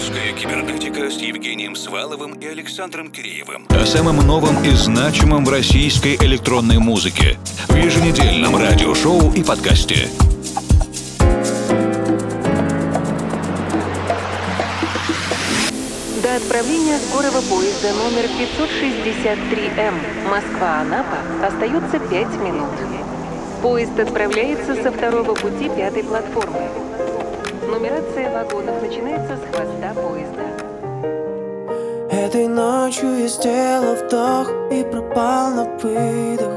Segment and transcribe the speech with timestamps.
[0.00, 3.66] «Русская кибернетика» с Евгением Сваловым и Александром Киреевым.
[3.68, 7.36] О самом новом и значимом в российской электронной музыке.
[7.68, 10.08] В еженедельном радиошоу и подкасте.
[16.22, 19.94] До отправления скорого поезда номер 563М
[20.30, 22.70] Москва-Анапа остается 5 минут.
[23.60, 26.89] Поезд отправляется со второго пути пятой платформы.
[27.70, 30.42] Нумерация вагонов начинается с хвоста поезда.
[32.10, 36.52] Этой ночью я сделал вдох и пропал на выдох.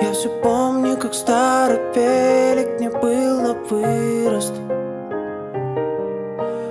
[0.00, 4.54] Я все помню, как старый пелик мне был на вырост.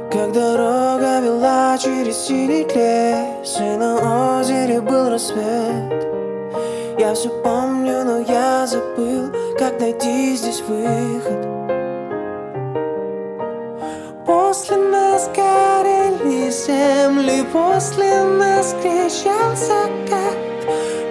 [0.10, 6.08] Как дорога вела через синий лес И на озере был рассвет.
[6.98, 11.59] Я все помню, но я забыл, как найти здесь выход
[14.50, 20.38] После нас горели земли, после нас кричал закат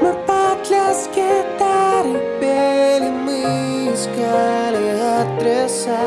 [0.02, 6.00] Мы под лязг гитары пели, мы искали адреса.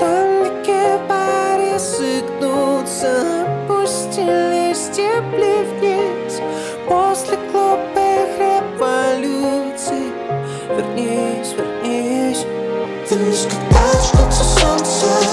[0.00, 6.40] Там, где кипарисы гнутся, опустили степли вниз.
[6.88, 10.12] После глупых революций
[10.68, 12.44] Вернись, вернись.
[13.08, 15.06] Вернись, когда начнется солнце.
[15.06, 15.29] когда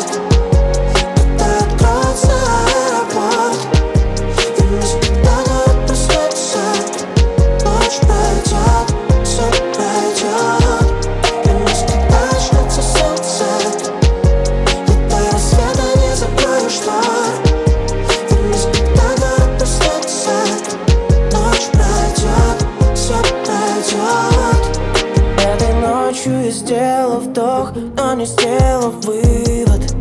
[26.68, 29.96] сделал вдох, но не сделал вывод.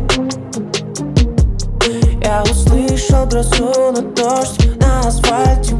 [2.21, 5.76] Я услышал грозу, но дождь на асфальте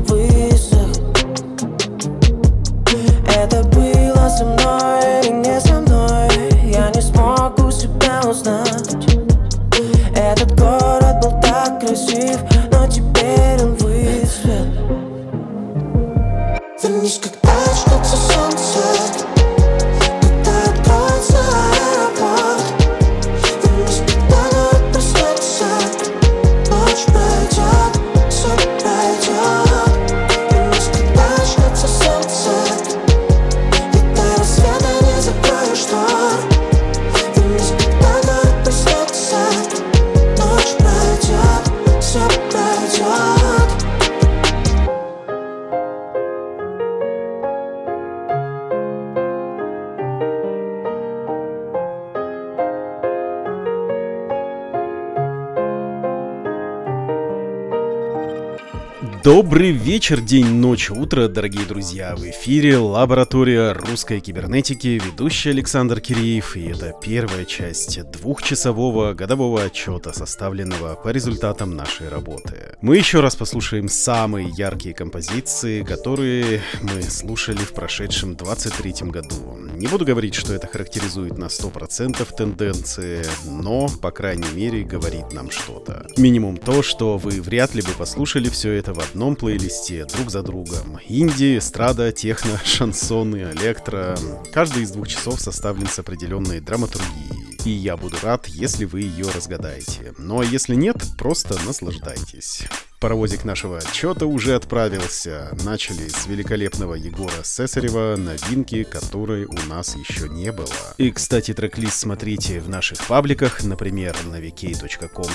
[59.98, 62.16] вечер, день, ночь, утро, дорогие друзья.
[62.16, 66.56] В эфире лаборатория русской кибернетики, ведущий Александр Киреев.
[66.56, 72.76] И это первая часть двухчасового годового отчета, составленного по результатам нашей работы.
[72.80, 79.57] Мы еще раз послушаем самые яркие композиции, которые мы слушали в прошедшем 23 году.
[79.78, 85.52] Не буду говорить, что это характеризует на 100% тенденции, но, по крайней мере, говорит нам
[85.52, 86.08] что-то.
[86.18, 90.42] Минимум то, что вы вряд ли бы послушали все это в одном плейлисте друг за
[90.42, 91.00] другом.
[91.08, 94.18] Инди, эстрада, техно, шансоны, электро.
[94.52, 97.47] Каждый из двух часов составлен с определенной драматургией.
[97.66, 100.14] И я буду рад, если вы ее разгадаете.
[100.18, 102.64] Но если нет, просто наслаждайтесь.
[103.00, 105.56] Паровозик нашего отчета уже отправился.
[105.64, 110.68] Начали с великолепного Егора Сесарева, новинки, которой у нас еще не было.
[110.98, 115.28] И, кстати, трек-лист смотрите в наших пабликах, например, на vk.com.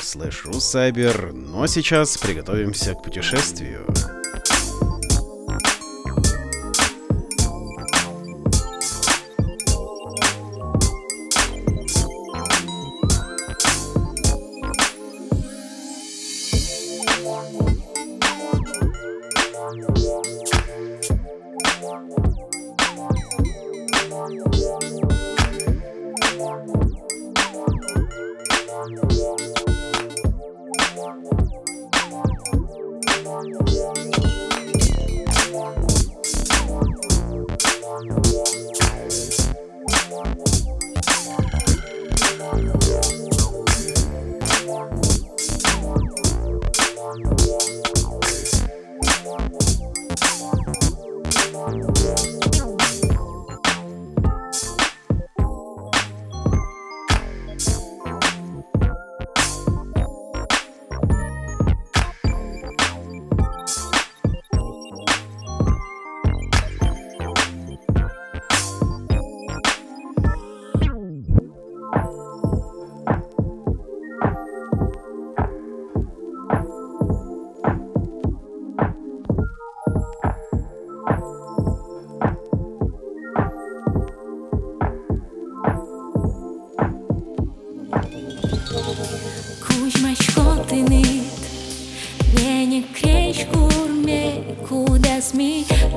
[1.34, 3.86] Ну а сейчас приготовимся к путешествию.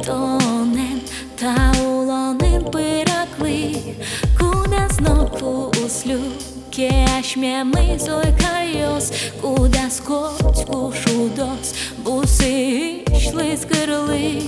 [0.05, 1.01] Тоне
[1.35, 3.95] та улоны пыраклы
[4.37, 9.11] Куда знову услюке Ашмемы зойкайос
[9.41, 14.43] Куда скоть кушудос Бусы ішли з гирли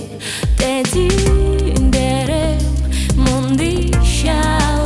[0.58, 1.10] Теді
[1.78, 2.62] дерев
[3.16, 4.77] мундища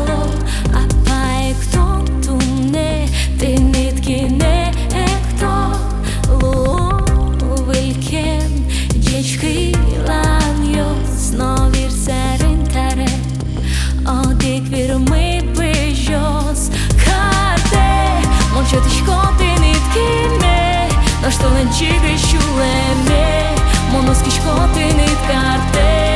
[24.30, 26.11] Σκοτεινή καρτέλα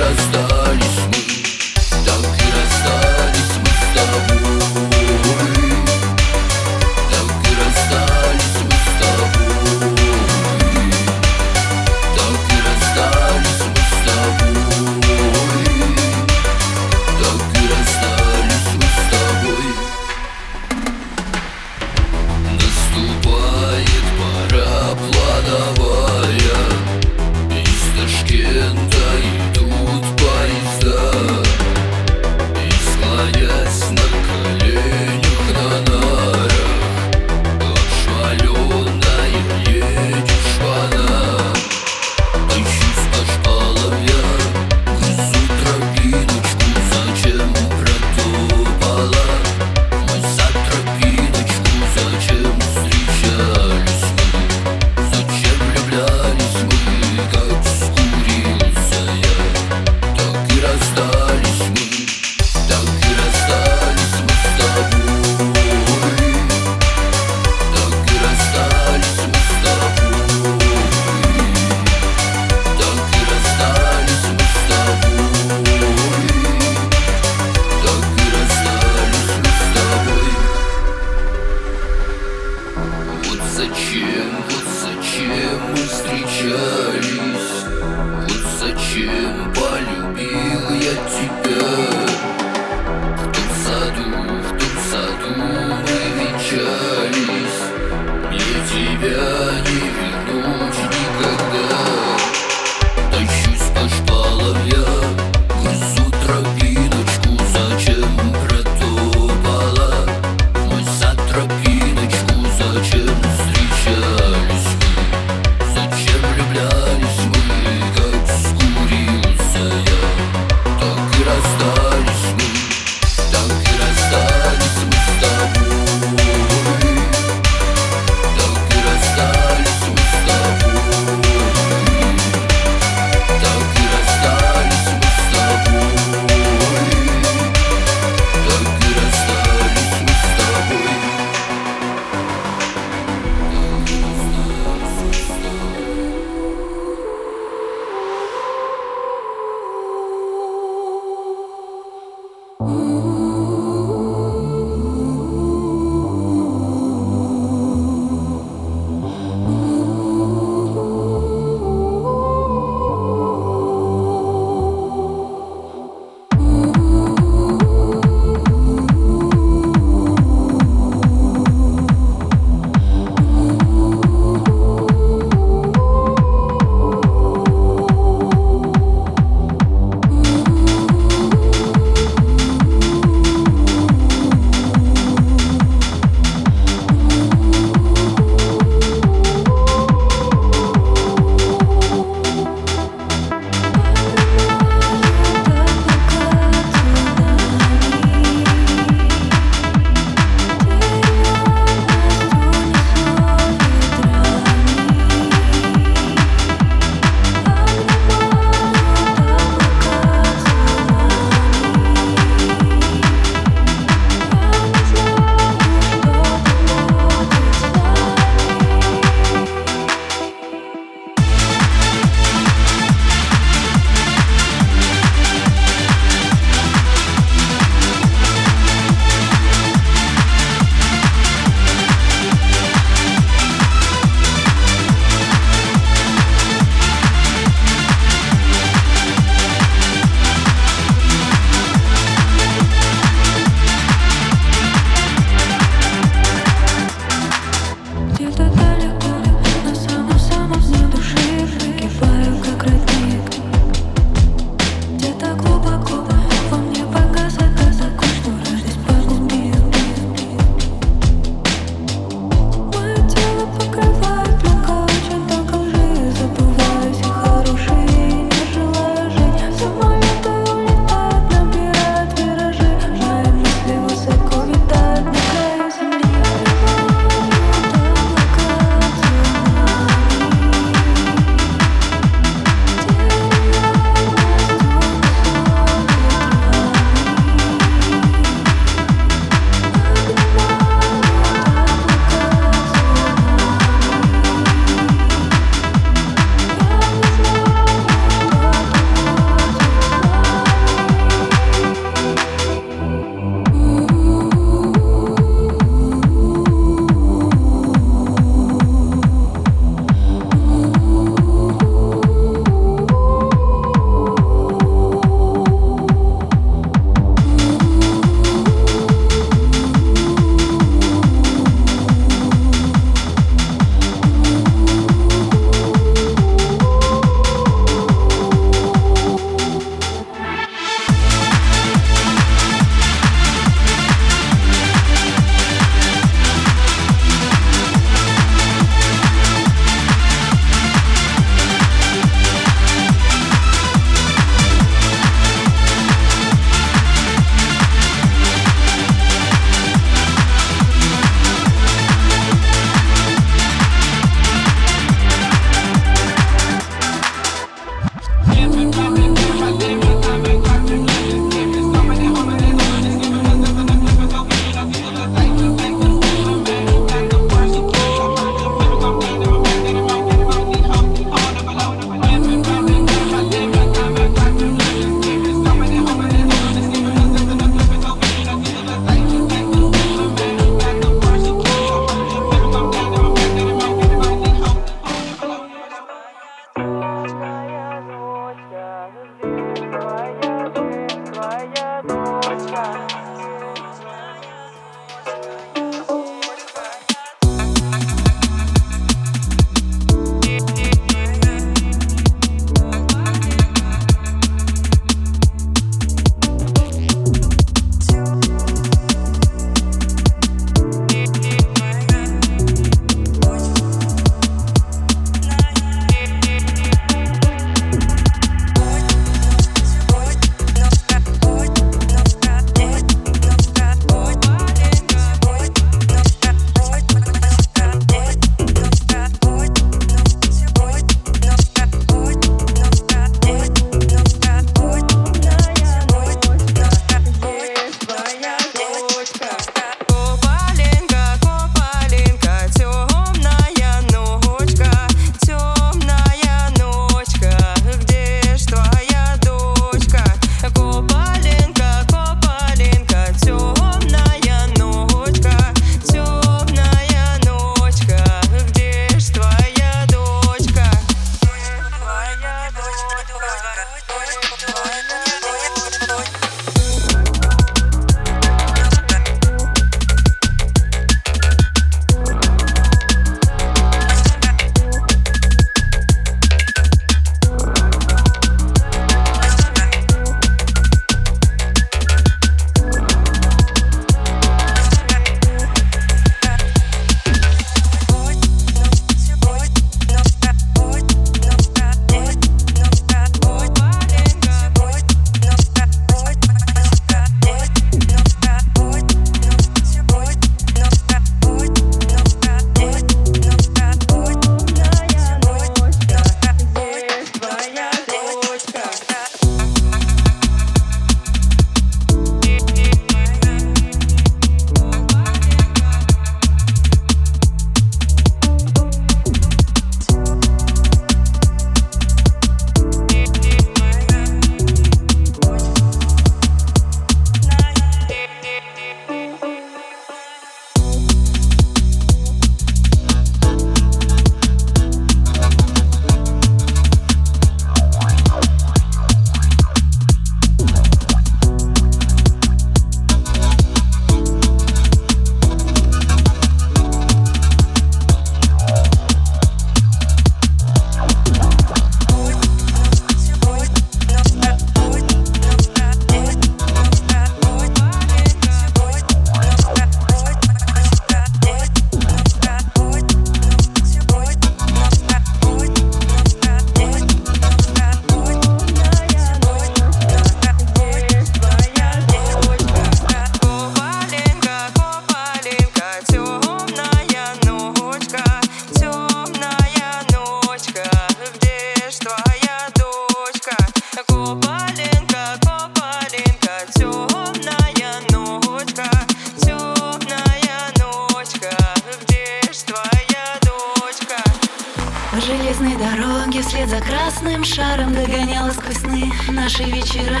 [599.64, 600.00] наши вечера.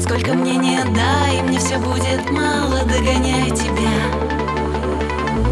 [0.00, 3.92] Сколько мне не дай, мне все будет мало Догоняя тебя.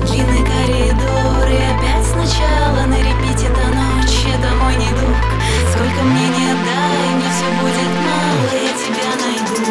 [0.06, 5.16] Длинный коридор и опять сначала На репите та ночь, это мой недуг.
[5.72, 9.66] Сколько мне не дай, мне все будет мало Я тебя найду.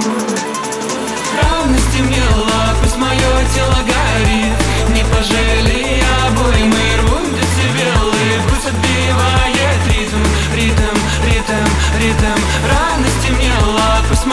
[1.41, 4.55] Рано стемнело, пусть мое тело горит.
[4.95, 5.38] Не пожалей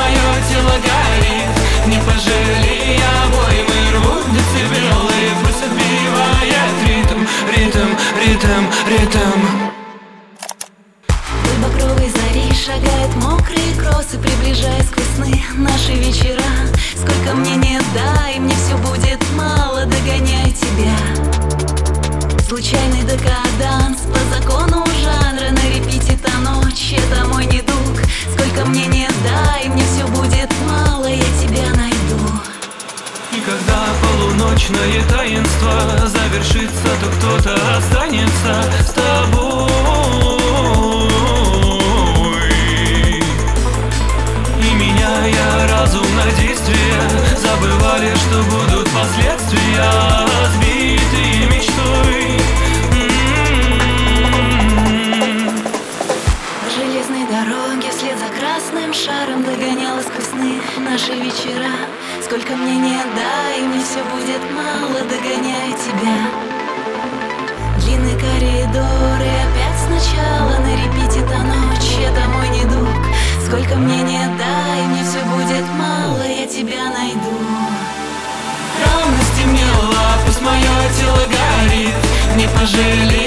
[0.06, 1.50] мое тело горит.
[1.86, 5.16] Не пожалей обои, мы рвут децибелы
[5.66, 7.20] отбивает ритм,
[7.54, 7.90] ритм,
[8.22, 9.40] ритм, ритм.
[11.62, 16.44] Багровой зари шагает мокрые кроссы Приближая сквозь сны наши вечера.
[16.94, 20.96] Сколько мне не дай, мне все будет мало Догоняя тебя.
[22.46, 27.95] Случайный декаданс по закону жанра На репите та ночь, это мой недуг
[28.32, 32.18] Сколько мне не дай, мне все будет мало Я тебя найду
[33.32, 39.70] И когда полуночное таинство завершится, то кто-то останется с тобой.
[44.60, 47.00] И меняя разум на действие,
[47.36, 49.84] забывали, что будут последствия,
[58.96, 60.32] шаром Догоняла сквозь
[60.78, 61.76] наши вечера.
[62.24, 66.18] Сколько мне не дай, мне все будет мало Догоняя тебя.
[67.78, 72.96] Длинный коридор и опять сначала На репите та ночь, это мой недуг
[73.44, 77.36] Сколько мне не дай, мне все будет мало Я тебя найду.
[78.82, 81.94] Рано стемнело, пусть мое тело горит.
[82.36, 83.25] Не пожалей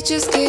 [0.00, 0.39] Космический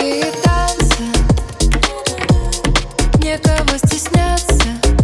[0.00, 1.04] попытаться
[3.22, 4.99] Некого стесняться.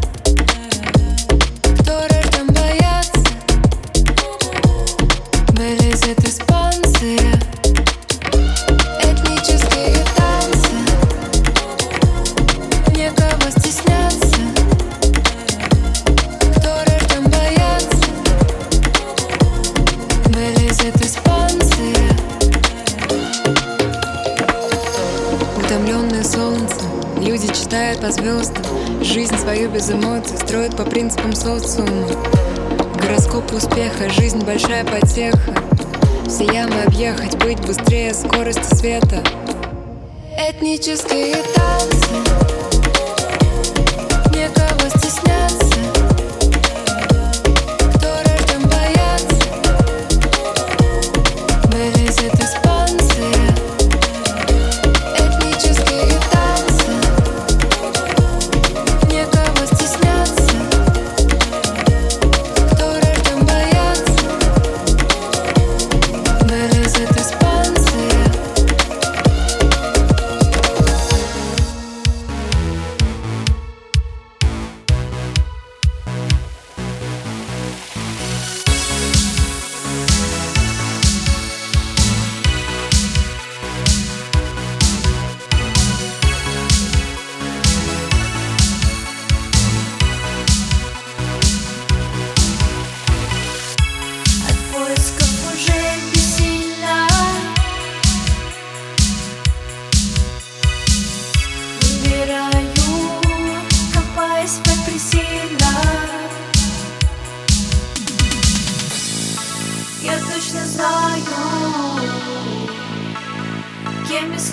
[28.26, 28.54] звезд
[29.02, 32.08] Жизнь свою без эмоций строит по принципам социума.
[33.00, 35.54] Гороскоп успеха, жизнь большая потеха.
[36.26, 39.22] Все ямы объехать, быть быстрее скорости света.
[40.36, 42.65] Этнические танцы.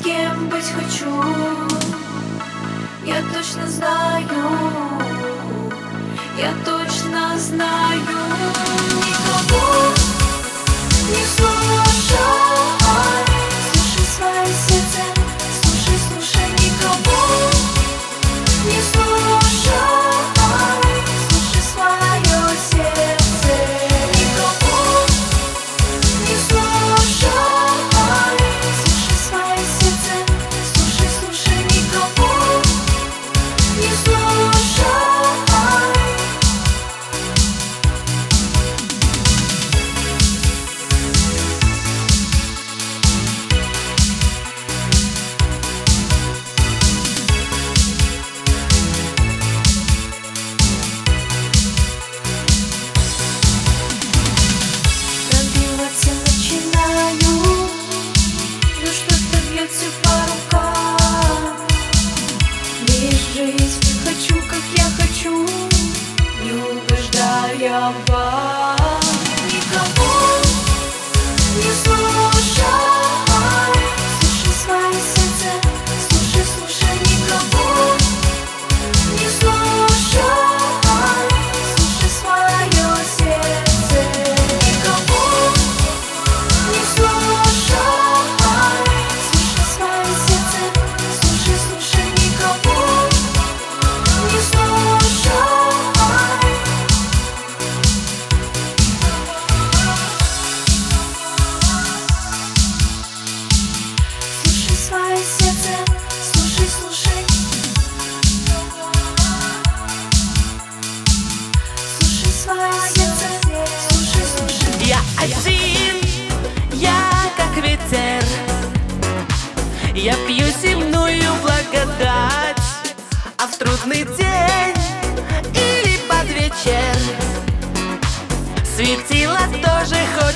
[0.04, 1.24] кем быть хочу
[3.06, 4.28] Я точно знаю
[6.38, 8.02] Я точно знаю
[8.98, 9.94] Никого
[11.10, 12.63] не слушаю.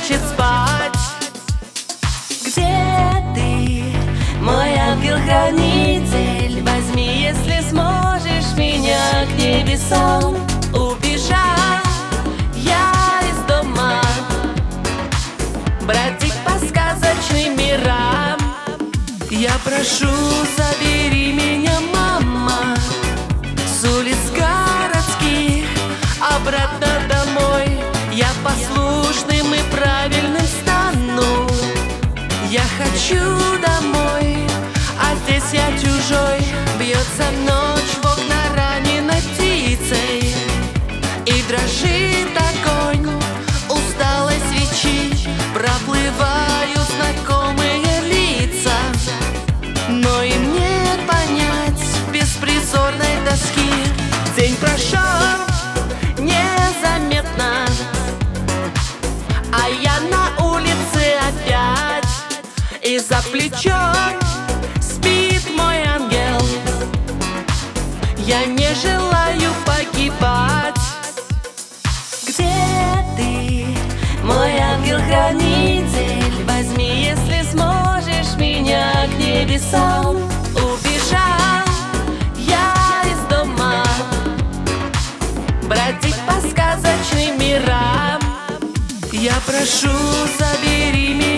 [0.08, 0.94] хочет спать.
[2.46, 3.84] Где ты,
[4.42, 6.64] мой ангел-хранитель?
[6.64, 10.36] Возьми, если сможешь меня к небесам
[10.74, 11.84] Убежать.
[12.56, 12.92] Я
[13.30, 14.02] из дома.
[15.82, 18.38] Бродить по сказочным мирам.
[19.30, 20.14] Я прошу,
[20.56, 21.67] забери меня.
[33.08, 33.24] хочу
[33.62, 34.38] домой,
[35.00, 36.40] а здесь я чужой,
[36.78, 37.77] бьется вновь.
[79.58, 80.18] лесам
[80.54, 81.66] убежал
[82.36, 82.74] я
[83.06, 83.84] из дома.
[85.64, 88.22] Бродить по сказочным мирам.
[89.12, 89.90] Я прошу,
[90.38, 91.37] забери меня.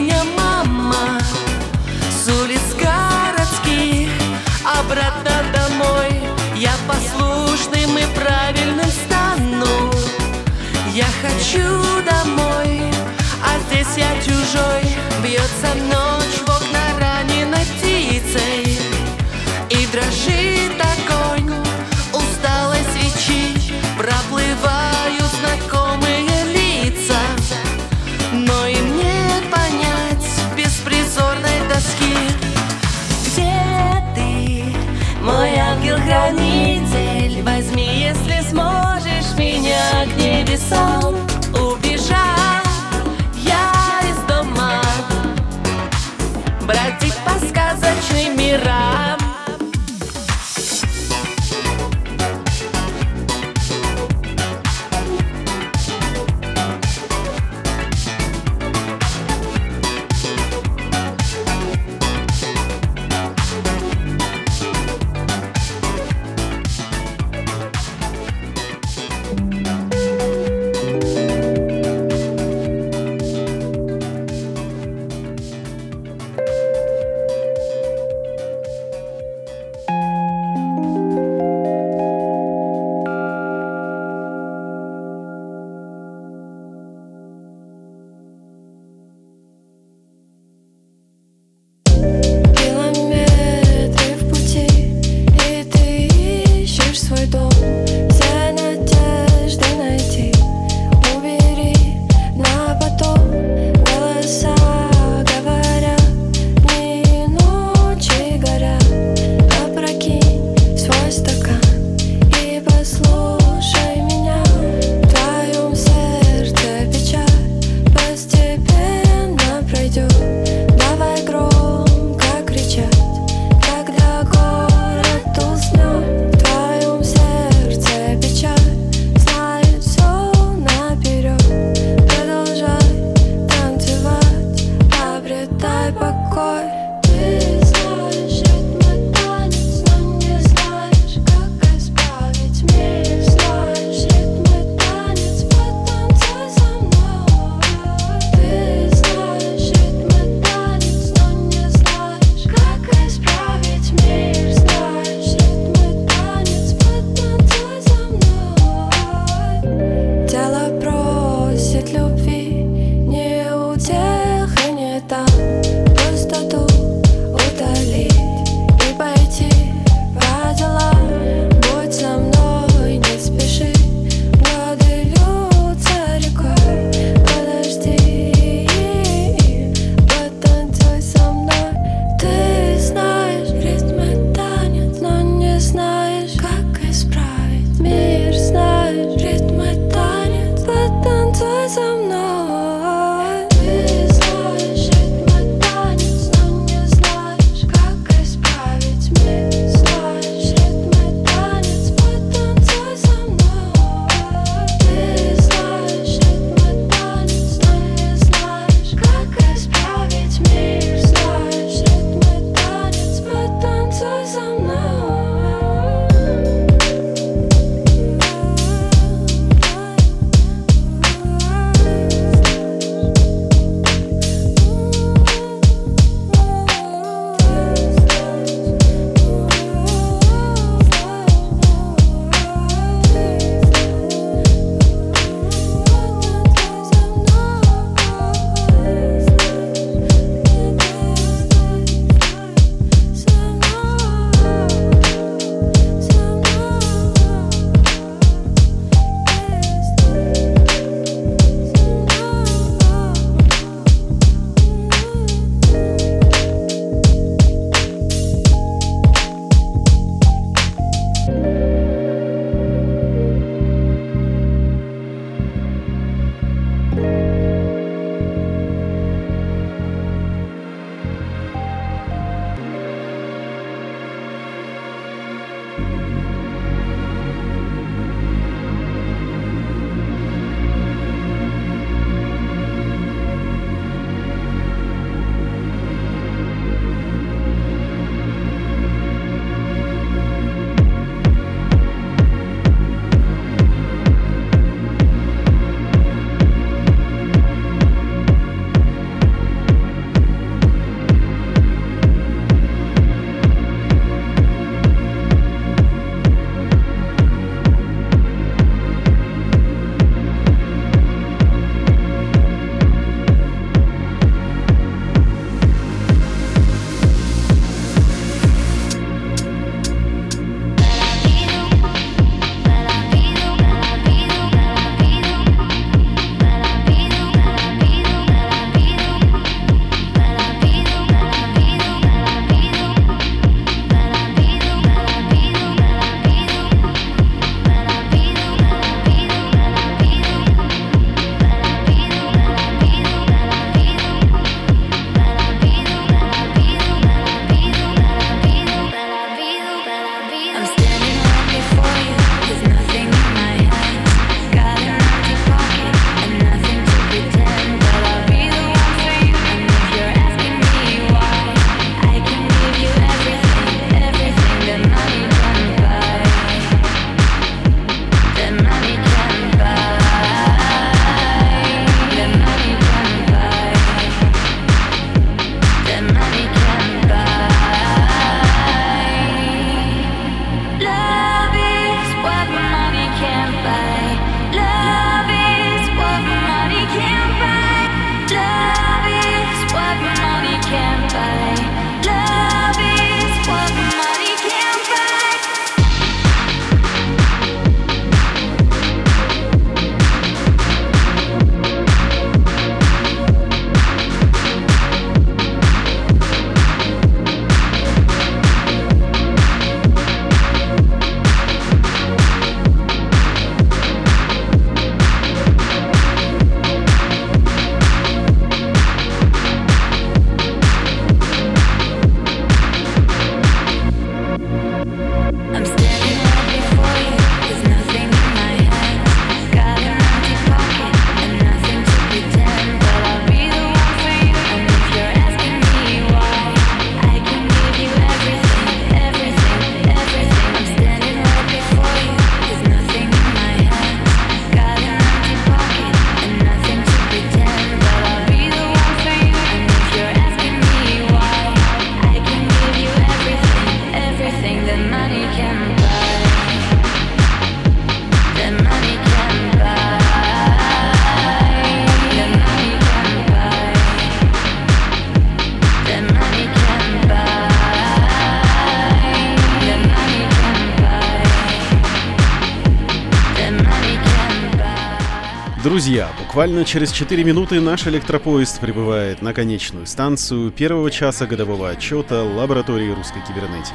[475.89, 482.21] Друзья, буквально через 4 минуты наш электропоезд прибывает на конечную станцию первого часа годового отчета
[482.21, 483.73] лаборатории русской кибернетики.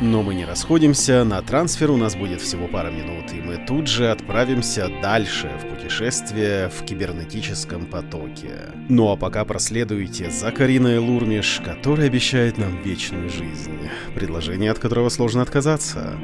[0.00, 3.86] Но мы не расходимся, на трансфер у нас будет всего пара минут, и мы тут
[3.86, 8.72] же отправимся дальше в путешествие в кибернетическом потоке.
[8.88, 13.78] Ну а пока проследуйте за Кариной Лурмиш, которая обещает нам вечную жизнь,
[14.16, 16.18] предложение от которого сложно отказаться.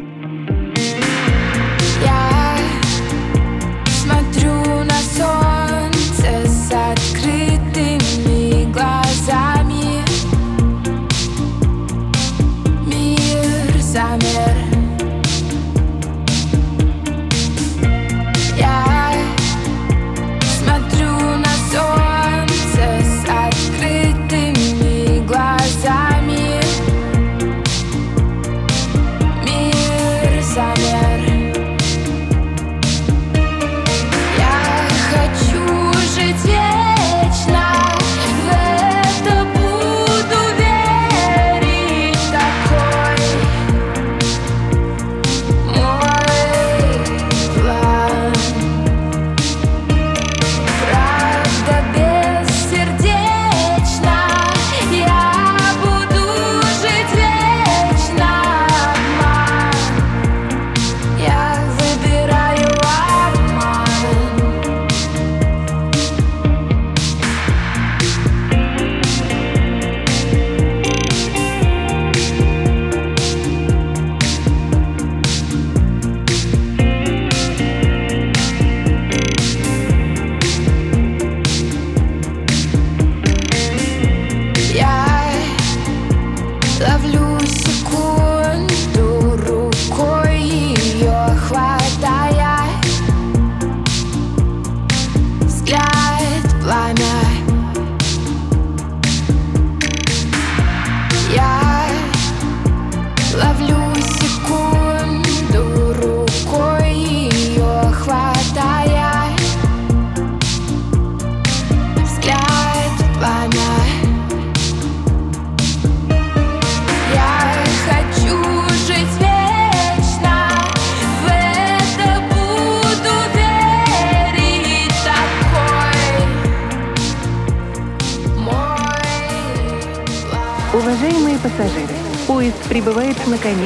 [14.31, 14.60] Прибывает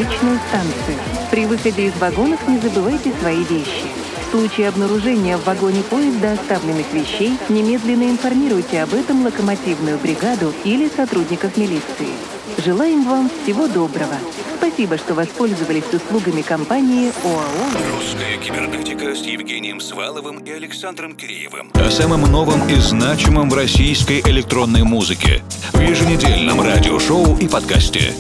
[0.05, 0.99] конечную станцию.
[1.31, 3.87] При выходе из вагонов не забывайте свои вещи.
[4.27, 10.89] В случае обнаружения в вагоне поезда оставленных вещей, немедленно информируйте об этом локомотивную бригаду или
[10.89, 12.09] сотрудников милиции.
[12.65, 14.17] Желаем вам всего доброго.
[14.57, 17.97] Спасибо, что воспользовались услугами компании ОАО.
[17.97, 21.71] Русская кибернетика с Евгением Сваловым и Александром Киреевым.
[21.75, 25.43] О самом новом и значимом в российской электронной музыке.
[25.73, 28.15] В еженедельном радиошоу и подкасте.